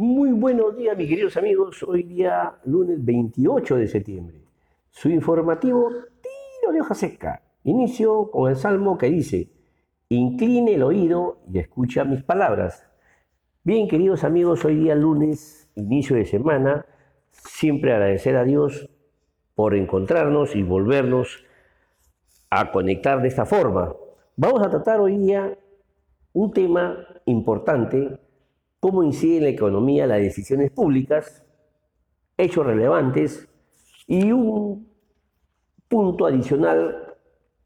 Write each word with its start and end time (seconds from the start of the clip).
Muy 0.00 0.30
buenos 0.30 0.76
días, 0.76 0.96
mis 0.96 1.08
queridos 1.08 1.36
amigos. 1.36 1.82
Hoy 1.82 2.04
día, 2.04 2.54
lunes 2.66 3.04
28 3.04 3.74
de 3.78 3.88
septiembre. 3.88 4.40
Su 4.90 5.08
informativo 5.08 5.88
tiro 5.90 6.72
de 6.72 6.80
hoja 6.80 6.94
seca. 6.94 7.42
Inicio 7.64 8.30
con 8.30 8.48
el 8.48 8.54
salmo 8.54 8.96
que 8.96 9.10
dice, 9.10 9.50
incline 10.08 10.74
el 10.74 10.84
oído 10.84 11.40
y 11.52 11.58
escucha 11.58 12.04
mis 12.04 12.22
palabras. 12.22 12.86
Bien, 13.64 13.88
queridos 13.88 14.22
amigos, 14.22 14.64
hoy 14.64 14.76
día 14.76 14.94
lunes, 14.94 15.68
inicio 15.74 16.14
de 16.14 16.26
semana, 16.26 16.86
siempre 17.32 17.92
agradecer 17.92 18.36
a 18.36 18.44
Dios 18.44 18.88
por 19.56 19.74
encontrarnos 19.74 20.54
y 20.54 20.62
volvernos 20.62 21.44
a 22.50 22.70
conectar 22.70 23.20
de 23.20 23.26
esta 23.26 23.46
forma. 23.46 23.96
Vamos 24.36 24.64
a 24.64 24.70
tratar 24.70 25.00
hoy 25.00 25.18
día 25.18 25.58
un 26.34 26.52
tema 26.52 27.04
importante 27.24 28.27
cómo 28.80 29.02
incide 29.02 29.38
en 29.38 29.42
la 29.44 29.48
economía 29.50 30.06
las 30.06 30.20
decisiones 30.20 30.70
públicas, 30.70 31.44
hechos 32.36 32.64
relevantes 32.64 33.48
y 34.06 34.32
un 34.32 34.88
punto 35.88 36.26
adicional 36.26 37.16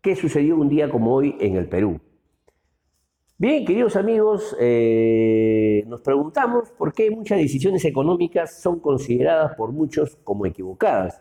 que 0.00 0.16
sucedió 0.16 0.56
un 0.56 0.69
día 0.69 0.88
como 0.88 1.14
hoy 1.14 1.36
en 1.41 1.56
el 1.56 1.69
Perú. 1.69 2.00
Bien, 3.38 3.64
queridos 3.64 3.96
amigos, 3.96 4.56
eh, 4.60 5.84
nos 5.88 6.00
preguntamos 6.00 6.70
por 6.70 6.92
qué 6.92 7.10
muchas 7.10 7.38
decisiones 7.38 7.84
económicas 7.84 8.60
son 8.60 8.78
consideradas 8.78 9.56
por 9.56 9.72
muchos 9.72 10.16
como 10.22 10.47
equivocadas. 10.47 11.20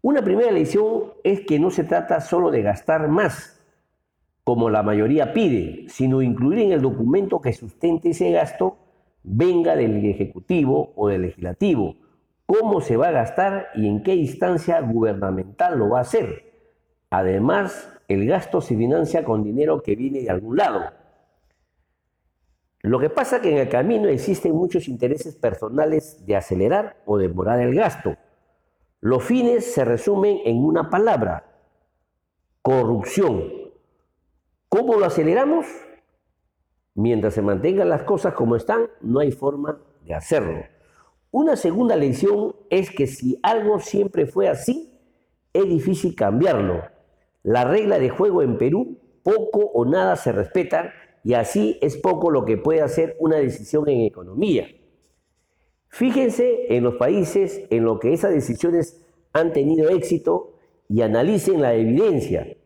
Una 0.00 0.22
primera 0.22 0.50
lección 0.50 1.12
es 1.24 1.40
que 1.40 1.58
no 1.58 1.70
se 1.70 1.84
trata 1.84 2.20
solo 2.20 2.50
de 2.50 2.62
gastar 2.62 3.08
más, 3.08 3.55
como 4.46 4.70
la 4.70 4.84
mayoría 4.84 5.32
pide, 5.32 5.88
sino 5.88 6.22
incluir 6.22 6.60
en 6.60 6.70
el 6.70 6.80
documento 6.80 7.40
que 7.40 7.52
sustente 7.52 8.10
ese 8.10 8.30
gasto, 8.30 8.76
venga 9.24 9.74
del 9.74 10.06
Ejecutivo 10.06 10.92
o 10.94 11.08
del 11.08 11.22
Legislativo, 11.22 11.96
cómo 12.46 12.80
se 12.80 12.96
va 12.96 13.08
a 13.08 13.10
gastar 13.10 13.70
y 13.74 13.88
en 13.88 14.04
qué 14.04 14.14
instancia 14.14 14.80
gubernamental 14.82 15.76
lo 15.76 15.88
va 15.88 15.98
a 15.98 16.02
hacer. 16.02 16.44
Además, 17.10 17.92
el 18.06 18.24
gasto 18.28 18.60
se 18.60 18.76
financia 18.76 19.24
con 19.24 19.42
dinero 19.42 19.82
que 19.82 19.96
viene 19.96 20.20
de 20.20 20.30
algún 20.30 20.56
lado. 20.58 20.92
Lo 22.82 23.00
que 23.00 23.10
pasa 23.10 23.36
es 23.36 23.42
que 23.42 23.50
en 23.50 23.58
el 23.58 23.68
camino 23.68 24.06
existen 24.06 24.54
muchos 24.54 24.86
intereses 24.86 25.34
personales 25.34 26.24
de 26.24 26.36
acelerar 26.36 27.02
o 27.04 27.18
demorar 27.18 27.58
el 27.58 27.74
gasto. 27.74 28.16
Los 29.00 29.24
fines 29.24 29.74
se 29.74 29.84
resumen 29.84 30.38
en 30.44 30.64
una 30.64 30.88
palabra, 30.88 31.46
corrupción. 32.62 33.65
¿Cómo 34.76 34.96
lo 34.96 35.06
aceleramos? 35.06 35.64
Mientras 36.94 37.32
se 37.32 37.40
mantengan 37.40 37.88
las 37.88 38.02
cosas 38.02 38.34
como 38.34 38.56
están, 38.56 38.90
no 39.00 39.20
hay 39.20 39.32
forma 39.32 39.80
de 40.04 40.12
hacerlo. 40.12 40.64
Una 41.30 41.56
segunda 41.56 41.96
lección 41.96 42.54
es 42.68 42.90
que 42.90 43.06
si 43.06 43.40
algo 43.42 43.78
siempre 43.78 44.26
fue 44.26 44.50
así, 44.50 45.00
es 45.54 45.64
difícil 45.66 46.14
cambiarlo. 46.14 46.82
La 47.42 47.64
regla 47.64 47.98
de 47.98 48.10
juego 48.10 48.42
en 48.42 48.58
Perú, 48.58 48.98
poco 49.22 49.60
o 49.60 49.86
nada 49.86 50.14
se 50.16 50.32
respeta 50.32 50.92
y 51.24 51.32
así 51.32 51.78
es 51.80 51.96
poco 51.96 52.30
lo 52.30 52.44
que 52.44 52.58
puede 52.58 52.82
hacer 52.82 53.16
una 53.18 53.36
decisión 53.36 53.88
en 53.88 54.02
economía. 54.02 54.68
Fíjense 55.88 56.76
en 56.76 56.84
los 56.84 56.96
países 56.96 57.62
en 57.70 57.82
los 57.82 57.98
que 57.98 58.12
esas 58.12 58.32
decisiones 58.32 59.02
han 59.32 59.54
tenido 59.54 59.88
éxito 59.88 60.58
y 60.86 61.00
analicen 61.00 61.62
la 61.62 61.72
evidencia. 61.72 62.58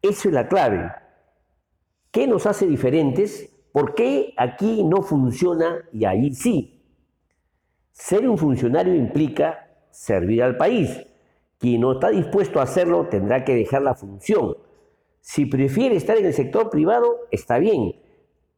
Eso 0.00 0.28
es 0.28 0.32
la 0.32 0.46
clave. 0.46 1.03
¿Qué 2.14 2.28
nos 2.28 2.46
hace 2.46 2.68
diferentes? 2.68 3.50
¿Por 3.72 3.96
qué 3.96 4.34
aquí 4.36 4.84
no 4.84 5.02
funciona 5.02 5.84
y 5.92 6.04
ahí 6.04 6.32
sí? 6.32 6.80
Ser 7.90 8.28
un 8.28 8.38
funcionario 8.38 8.94
implica 8.94 9.68
servir 9.90 10.44
al 10.44 10.56
país. 10.56 11.04
Quien 11.58 11.80
no 11.80 11.94
está 11.94 12.10
dispuesto 12.10 12.60
a 12.60 12.62
hacerlo 12.62 13.08
tendrá 13.08 13.44
que 13.44 13.56
dejar 13.56 13.82
la 13.82 13.96
función. 13.96 14.56
Si 15.22 15.46
prefiere 15.46 15.96
estar 15.96 16.16
en 16.16 16.26
el 16.26 16.34
sector 16.34 16.70
privado, 16.70 17.16
está 17.32 17.58
bien, 17.58 17.96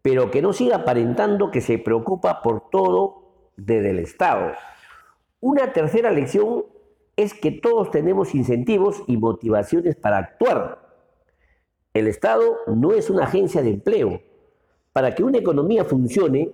pero 0.02 0.30
que 0.30 0.42
no 0.42 0.52
siga 0.52 0.76
aparentando 0.76 1.50
que 1.50 1.62
se 1.62 1.78
preocupa 1.78 2.42
por 2.42 2.68
todo 2.68 3.52
desde 3.56 3.88
el 3.88 4.00
Estado. 4.00 4.52
Una 5.40 5.72
tercera 5.72 6.10
lección 6.10 6.66
es 7.16 7.32
que 7.32 7.52
todos 7.52 7.90
tenemos 7.90 8.34
incentivos 8.34 9.02
y 9.06 9.16
motivaciones 9.16 9.96
para 9.96 10.18
actuar. 10.18 10.85
El 11.96 12.08
Estado 12.08 12.58
no 12.66 12.92
es 12.92 13.08
una 13.08 13.24
agencia 13.24 13.62
de 13.62 13.70
empleo. 13.70 14.20
Para 14.92 15.14
que 15.14 15.24
una 15.24 15.38
economía 15.38 15.86
funcione, 15.86 16.52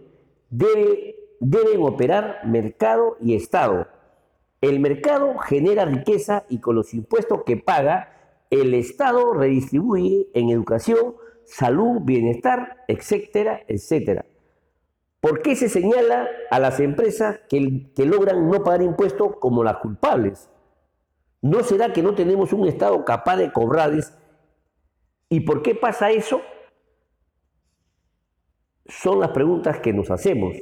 deben 0.50 1.82
operar 1.82 2.42
mercado 2.46 3.16
y 3.20 3.34
Estado. 3.34 3.88
El 4.60 4.78
mercado 4.78 5.36
genera 5.38 5.84
riqueza 5.84 6.44
y 6.48 6.60
con 6.60 6.76
los 6.76 6.94
impuestos 6.94 7.42
que 7.42 7.56
paga, 7.56 8.44
el 8.50 8.72
Estado 8.72 9.32
redistribuye 9.34 10.28
en 10.32 10.50
educación, 10.50 11.16
salud, 11.44 12.02
bienestar, 12.02 12.84
etcétera, 12.86 13.62
etcétera. 13.66 14.24
¿Por 15.18 15.42
qué 15.42 15.56
se 15.56 15.68
señala 15.68 16.28
a 16.52 16.60
las 16.60 16.78
empresas 16.78 17.40
que, 17.48 17.90
que 17.96 18.06
logran 18.06 18.48
no 18.48 18.62
pagar 18.62 18.82
impuestos 18.82 19.38
como 19.40 19.64
las 19.64 19.78
culpables? 19.78 20.48
¿No 21.40 21.64
será 21.64 21.92
que 21.92 22.04
no 22.04 22.14
tenemos 22.14 22.52
un 22.52 22.68
Estado 22.68 23.04
capaz 23.04 23.38
de 23.38 23.50
cobrarles 23.50 24.16
¿Y 25.32 25.40
por 25.40 25.62
qué 25.62 25.74
pasa 25.74 26.10
eso? 26.10 26.42
Son 28.84 29.18
las 29.18 29.30
preguntas 29.30 29.80
que 29.80 29.94
nos 29.94 30.10
hacemos. 30.10 30.54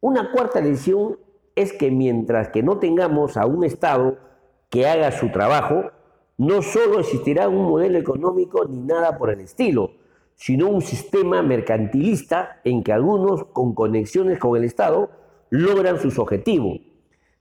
Una 0.00 0.32
cuarta 0.32 0.60
lección 0.60 1.20
es 1.54 1.72
que 1.72 1.92
mientras 1.92 2.48
que 2.48 2.64
no 2.64 2.80
tengamos 2.80 3.36
a 3.36 3.46
un 3.46 3.62
Estado 3.62 4.18
que 4.70 4.88
haga 4.88 5.12
su 5.12 5.30
trabajo, 5.30 5.92
no 6.36 6.62
solo 6.62 6.98
existirá 6.98 7.48
un 7.48 7.70
modelo 7.70 7.96
económico 7.96 8.64
ni 8.64 8.80
nada 8.80 9.16
por 9.18 9.30
el 9.30 9.38
estilo, 9.38 9.92
sino 10.34 10.66
un 10.66 10.82
sistema 10.82 11.40
mercantilista 11.40 12.60
en 12.64 12.82
que 12.82 12.92
algunos 12.92 13.44
con 13.44 13.72
conexiones 13.72 14.40
con 14.40 14.56
el 14.56 14.64
Estado 14.64 15.10
logran 15.50 16.00
sus 16.00 16.18
objetivos. 16.18 16.80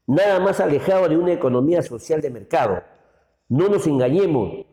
Nada 0.06 0.40
más 0.40 0.60
alejado 0.60 1.10
de 1.10 1.18
una 1.18 1.34
economía 1.34 1.82
social 1.82 2.22
de 2.22 2.30
mercado. 2.30 2.84
No 3.50 3.68
nos 3.68 3.88
engañemos, 3.88 4.68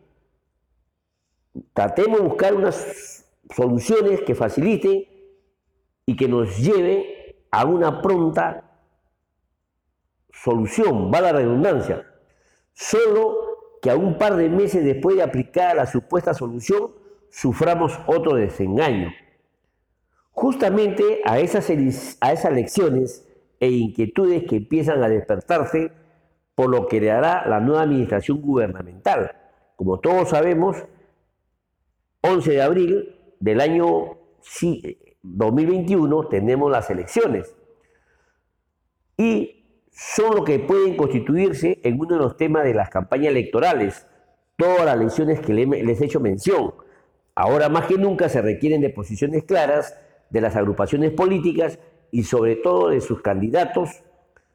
tratemos 1.73 2.21
de 2.21 2.27
buscar 2.27 2.55
unas 2.55 3.25
soluciones 3.55 4.21
que 4.23 4.35
faciliten 4.35 5.05
y 6.07 6.17
que 6.17 6.29
nos 6.29 6.59
lleve 6.59 7.47
a 7.51 7.65
una 7.65 8.03
pronta 8.03 8.65
solución, 10.33 11.11
va 11.13 11.21
la 11.21 11.33
redundancia. 11.33 12.07
Solo 12.73 13.79
que 13.81 13.91
a 13.91 13.97
un 13.97 14.19
par 14.19 14.37
de 14.37 14.49
meses 14.49 14.85
después 14.85 15.17
de 15.17 15.23
aplicar 15.23 15.77
la 15.77 15.87
supuesta 15.87 16.35
solución, 16.35 16.91
suframos 17.31 17.99
otro 18.07 18.37
desengaño. 18.37 19.13
Justamente 20.33 21.21
a 21.25 21.39
esas, 21.39 21.71
a 22.21 22.33
esas 22.33 22.53
lecciones 22.53 23.29
e 23.61 23.71
inquietudes 23.71 24.45
que 24.45 24.57
empiezan 24.57 25.03
a 25.03 25.09
despertarse 25.09 25.93
por 26.55 26.69
lo 26.69 26.87
que 26.87 27.01
le 27.01 27.11
hará 27.11 27.47
la 27.47 27.61
nueva 27.61 27.83
administración 27.83 28.41
gubernamental. 28.41 29.33
Como 29.77 30.01
todos 30.01 30.31
sabemos, 30.31 30.77
11 32.27 32.53
de 32.53 32.63
abril 32.63 33.17
del 33.39 33.61
año 33.61 34.17
2021 35.23 36.29
tenemos 36.29 36.71
las 36.71 36.89
elecciones. 36.89 37.55
Y 39.19 39.67
son 39.93 40.37
lo 40.37 40.45
que 40.45 40.59
pueden 40.59 40.97
constituirse 40.97 41.81
en 41.85 42.01
uno 42.01 42.17
de 42.17 42.23
los 42.23 42.39
temas 42.39 42.65
de 42.65 42.73
las 42.73 42.89
campañas 42.89 43.29
electorales, 43.29 44.07
todas 44.57 44.87
las 44.87 44.97
elecciones 44.97 45.41
que 45.41 45.53
les 45.53 46.01
he 46.01 46.05
hecho 46.07 46.19
mención. 46.19 46.73
Ahora 47.35 47.69
más 47.69 47.87
que 47.87 47.99
nunca 47.99 48.31
se 48.31 48.41
requieren 48.41 48.81
de 48.81 48.89
posiciones 48.89 49.45
claras 49.45 49.95
de 50.31 50.41
las 50.41 50.57
agrupaciones 50.57 51.13
políticas 51.13 51.79
y 52.11 52.23
sobre 52.23 52.57
todo 52.57 52.89
de 52.89 53.03
sus 53.03 53.21
candidatos 53.21 54.03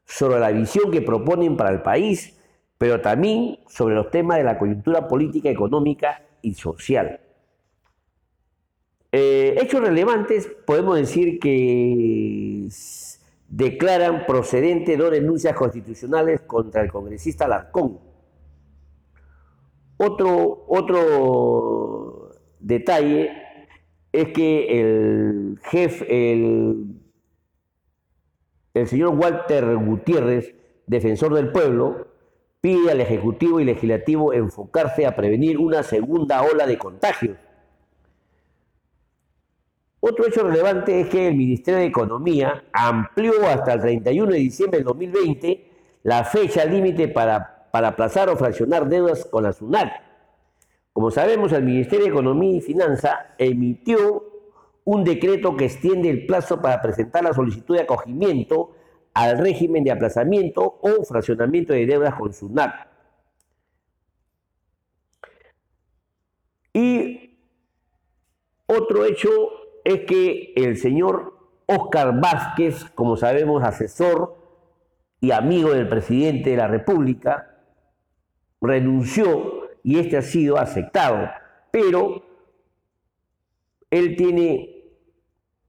sobre 0.05 0.39
la 0.39 0.49
visión 0.49 0.89
que 0.89 1.03
proponen 1.03 1.55
para 1.55 1.69
el 1.69 1.83
país, 1.83 2.35
pero 2.79 2.99
también 2.99 3.59
sobre 3.67 3.93
los 3.93 4.09
temas 4.09 4.37
de 4.37 4.43
la 4.43 4.57
coyuntura 4.57 5.07
política, 5.07 5.51
económica 5.51 6.23
y 6.41 6.55
social. 6.55 7.19
Eh, 9.11 9.57
hechos 9.59 9.81
relevantes, 9.81 10.47
podemos 10.65 10.95
decir 10.95 11.39
que 11.39 12.67
declaran 13.47 14.25
procedente 14.27 14.97
dos 14.97 15.09
denuncias 15.09 15.55
constitucionales 15.55 16.41
contra 16.41 16.83
el 16.83 16.91
congresista 16.91 17.47
Larcón. 17.47 17.99
Otro, 19.97 20.65
otro 20.67 22.31
detalle 22.59 23.31
es 24.11 24.27
que 24.29 24.79
el 24.79 25.59
jefe, 25.63 26.33
el, 26.33 27.01
el 28.75 28.87
señor 28.87 29.15
Walter 29.15 29.75
Gutiérrez, 29.75 30.53
defensor 30.85 31.33
del 31.33 31.51
pueblo, 31.51 32.07
pide 32.61 32.91
al 32.91 33.01
Ejecutivo 33.01 33.59
y 33.59 33.65
Legislativo 33.65 34.33
enfocarse 34.33 35.07
a 35.07 35.15
prevenir 35.15 35.57
una 35.57 35.81
segunda 35.81 36.43
ola 36.43 36.67
de 36.67 36.77
contagios 36.77 37.37
Otro 40.01 40.27
hecho 40.27 40.43
relevante 40.43 41.01
es 41.01 41.09
que 41.09 41.27
el 41.27 41.35
Ministerio 41.35 41.79
de 41.79 41.87
Economía 41.87 42.63
amplió 42.71 43.45
hasta 43.47 43.73
el 43.73 43.81
31 43.81 44.31
de 44.31 44.37
diciembre 44.37 44.77
del 44.79 44.85
2020 44.85 45.71
la 46.03 46.23
fecha 46.23 46.63
límite 46.63 47.09
para, 47.09 47.67
para 47.71 47.89
aplazar 47.89 48.29
o 48.29 48.37
fraccionar 48.37 48.87
deudas 48.87 49.25
con 49.25 49.43
la 49.43 49.51
SUNAT. 49.51 49.91
Como 50.93 51.11
sabemos, 51.11 51.51
el 51.51 51.63
Ministerio 51.63 52.05
de 52.05 52.11
Economía 52.11 52.57
y 52.57 52.61
Finanza 52.61 53.35
emitió 53.37 54.23
un 54.85 55.03
decreto 55.03 55.57
que 55.57 55.65
extiende 55.65 56.09
el 56.09 56.25
plazo 56.25 56.61
para 56.61 56.81
presentar 56.81 57.23
la 57.23 57.33
solicitud 57.33 57.75
de 57.75 57.81
acogimiento 57.81 58.75
al 59.13 59.37
régimen 59.37 59.83
de 59.83 59.91
aplazamiento 59.91 60.79
o 60.81 61.03
fraccionamiento 61.03 61.73
de 61.73 61.85
deudas 61.85 62.15
con 62.15 62.33
SUNAT. 62.33 62.87
Y 66.73 67.37
otro 68.65 69.03
hecho 69.03 69.29
es 69.83 70.01
que 70.01 70.53
el 70.55 70.77
señor 70.77 71.37
Oscar 71.65 72.19
Vázquez, 72.19 72.85
como 72.95 73.15
sabemos, 73.15 73.63
asesor 73.63 74.37
y 75.21 75.31
amigo 75.31 75.71
del 75.71 75.87
presidente 75.87 76.51
de 76.51 76.57
la 76.57 76.67
República, 76.67 77.63
renunció 78.61 79.69
y 79.83 79.99
este 79.99 80.17
ha 80.17 80.21
sido 80.21 80.57
aceptado, 80.57 81.29
pero 81.71 82.23
él 83.89 84.15
tiene 84.15 84.79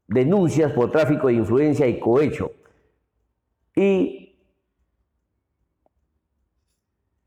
denuncias 0.06 0.72
por 0.72 0.90
tráfico 0.90 1.28
de 1.28 1.34
influencia 1.34 1.86
y 1.86 1.98
cohecho. 1.98 2.52
Y 3.76 4.36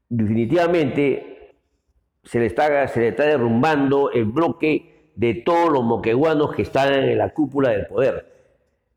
definitivamente 0.09 1.57
se 2.23 2.39
le 2.39 2.47
está, 2.47 2.87
se 2.87 2.99
le 2.99 3.07
está 3.09 3.23
derrumbando 3.23 4.11
el 4.11 4.25
bloque 4.25 4.92
de 5.15 5.35
todos 5.35 5.71
los 5.71 5.83
moqueguanos 5.83 6.55
que 6.55 6.63
están 6.63 6.93
en 6.93 7.17
la 7.17 7.33
cúpula 7.33 7.69
del 7.69 7.87
poder. 7.87 8.25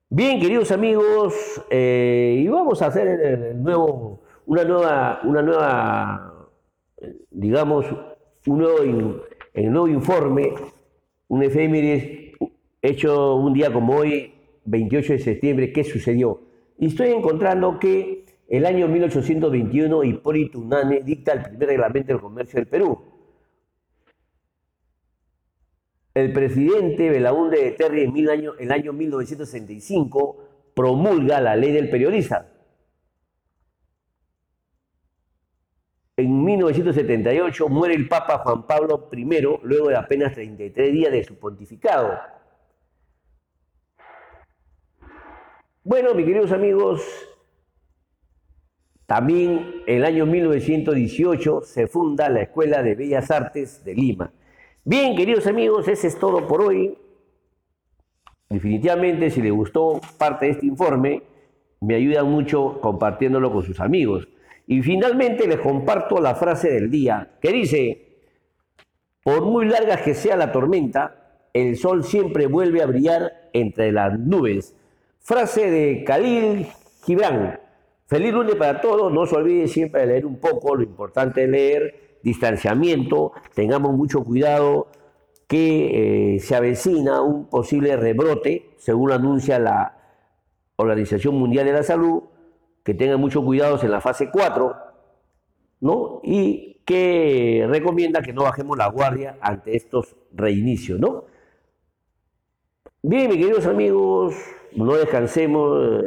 Bien, 0.08 0.40
queridos 0.40 0.70
amigos, 0.70 1.34
eh, 1.70 2.40
y 2.42 2.48
vamos 2.48 2.80
a 2.80 2.86
hacer 2.86 3.54
nuevo, 3.56 4.22
una 4.46 4.64
nueva, 4.64 5.20
una 5.24 5.42
nueva, 5.42 6.48
digamos, 7.30 7.86
un 8.46 8.58
nuevo 8.58 9.88
informe, 9.88 10.54
un 11.28 11.42
efemérides 11.42 12.34
hecho 12.82 13.34
un 13.34 13.52
día 13.52 13.72
como 13.72 13.96
hoy, 13.96 14.32
28 14.64 15.14
de 15.14 15.18
septiembre, 15.18 15.72
¿qué 15.72 15.84
sucedió? 15.84 16.40
Y 16.78 16.86
estoy 16.86 17.08
encontrando 17.08 17.78
que 17.78 18.26
el 18.48 18.64
año 18.64 18.86
1821 18.86 20.04
Hipólito 20.04 20.60
Unane 20.60 21.00
dicta 21.02 21.32
el 21.32 21.42
primer 21.42 21.68
reglamento 21.68 22.12
del 22.12 22.20
comercio 22.20 22.60
del 22.60 22.68
Perú 22.68 23.15
el 26.16 26.32
presidente 26.32 27.10
Belaúnde 27.10 27.62
de 27.62 27.72
Terry 27.72 28.04
en 28.04 28.16
el 28.16 28.30
año, 28.30 28.54
el 28.58 28.72
año 28.72 28.94
1965 28.94 30.70
promulga 30.74 31.42
la 31.42 31.54
ley 31.56 31.72
del 31.72 31.90
periodista. 31.90 32.50
En 36.16 36.42
1978 36.42 37.68
muere 37.68 37.94
el 37.94 38.08
Papa 38.08 38.38
Juan 38.38 38.66
Pablo 38.66 39.10
I 39.12 39.24
luego 39.62 39.88
de 39.90 39.96
apenas 39.96 40.32
33 40.32 40.90
días 40.90 41.12
de 41.12 41.22
su 41.22 41.38
pontificado. 41.38 42.18
Bueno, 45.84 46.14
mis 46.14 46.24
queridos 46.24 46.50
amigos, 46.50 47.02
también 49.04 49.82
en 49.86 49.96
el 49.98 50.04
año 50.06 50.24
1918 50.24 51.60
se 51.60 51.86
funda 51.86 52.30
la 52.30 52.40
Escuela 52.40 52.82
de 52.82 52.94
Bellas 52.94 53.30
Artes 53.30 53.84
de 53.84 53.94
Lima. 53.94 54.32
Bien, 54.88 55.16
queridos 55.16 55.48
amigos, 55.48 55.88
ese 55.88 56.06
es 56.06 56.16
todo 56.16 56.46
por 56.46 56.62
hoy. 56.62 56.96
Definitivamente, 58.48 59.30
si 59.30 59.42
les 59.42 59.50
gustó 59.50 60.00
parte 60.16 60.46
de 60.46 60.52
este 60.52 60.66
informe, 60.66 61.24
me 61.80 61.96
ayudan 61.96 62.30
mucho 62.30 62.80
compartiéndolo 62.80 63.50
con 63.50 63.64
sus 63.64 63.80
amigos. 63.80 64.28
Y 64.68 64.82
finalmente 64.82 65.48
les 65.48 65.58
comparto 65.58 66.20
la 66.20 66.36
frase 66.36 66.70
del 66.70 66.88
día, 66.88 67.32
que 67.40 67.50
dice, 67.50 68.20
por 69.24 69.44
muy 69.44 69.66
larga 69.66 69.96
que 70.04 70.14
sea 70.14 70.36
la 70.36 70.52
tormenta, 70.52 71.48
el 71.52 71.76
sol 71.76 72.04
siempre 72.04 72.46
vuelve 72.46 72.80
a 72.80 72.86
brillar 72.86 73.50
entre 73.54 73.90
las 73.90 74.16
nubes. 74.16 74.76
Frase 75.18 75.68
de 75.68 76.04
Khalil 76.04 76.68
Gibran. 77.04 77.58
Feliz 78.06 78.32
lunes 78.32 78.54
para 78.54 78.80
todos. 78.80 79.12
No 79.12 79.26
se 79.26 79.34
olviden 79.34 79.66
siempre 79.66 80.02
de 80.02 80.06
leer 80.06 80.26
un 80.26 80.38
poco, 80.38 80.76
lo 80.76 80.84
importante 80.84 81.42
es 81.42 81.50
leer 81.50 82.05
distanciamiento, 82.26 83.32
tengamos 83.54 83.94
mucho 83.94 84.24
cuidado 84.24 84.88
que 85.46 86.34
eh, 86.34 86.40
se 86.40 86.56
avecina 86.56 87.22
un 87.22 87.48
posible 87.48 87.96
rebrote, 87.96 88.70
según 88.78 89.12
anuncia 89.12 89.60
la 89.60 89.96
Organización 90.74 91.36
Mundial 91.36 91.66
de 91.66 91.72
la 91.72 91.84
Salud, 91.84 92.24
que 92.82 92.94
tengan 92.94 93.20
mucho 93.20 93.44
cuidado 93.44 93.78
en 93.80 93.92
la 93.92 94.00
fase 94.00 94.28
4, 94.32 94.74
¿no? 95.82 96.20
Y 96.24 96.82
que 96.84 97.64
recomienda 97.68 98.22
que 98.22 98.32
no 98.32 98.42
bajemos 98.42 98.76
la 98.76 98.88
guardia 98.88 99.38
ante 99.40 99.76
estos 99.76 100.16
reinicios, 100.32 100.98
¿no? 100.98 101.26
Bien, 103.02 103.28
mis 103.28 103.38
queridos 103.38 103.66
amigos, 103.66 104.34
no 104.74 104.96
descansemos, 104.96 106.02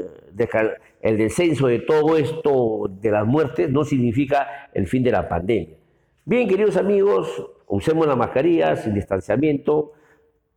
el 1.01 1.17
descenso 1.17 1.67
de 1.67 1.79
todo 1.79 2.17
esto 2.17 2.89
de 2.89 3.09
las 3.09 3.25
muertes 3.25 3.69
no 3.69 3.85
significa 3.85 4.69
el 4.73 4.85
fin 4.85 5.01
de 5.01 5.11
la 5.11 5.29
pandemia. 5.29 5.78
Bien, 6.25 6.47
queridos 6.47 6.77
amigos, 6.77 7.49
usemos 7.67 8.05
la 8.05 8.15
mascarilla 8.15 8.75
sin 8.75 8.93
distanciamiento, 8.93 9.93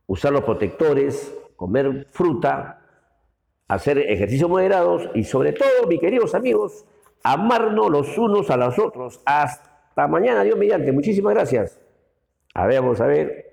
usar 0.07 0.31
los 0.31 0.43
protectores, 0.43 1.35
comer 1.55 2.07
fruta, 2.11 2.81
hacer 3.67 3.97
ejercicios 3.97 4.49
moderados 4.49 5.09
y 5.15 5.23
sobre 5.23 5.53
todo, 5.53 5.87
mis 5.87 5.99
queridos 5.99 6.35
amigos, 6.35 6.85
amarnos 7.23 7.89
los 7.89 8.17
unos 8.17 8.49
a 8.49 8.57
los 8.57 8.77
otros. 8.77 9.21
Hasta 9.25 10.07
mañana, 10.07 10.43
Dios 10.43 10.57
mediante. 10.57 10.91
Muchísimas 10.91 11.33
gracias. 11.33 11.79
A 12.53 12.67
ver, 12.67 12.81
vamos 12.81 13.01
a 13.01 13.07
ver. 13.07 13.52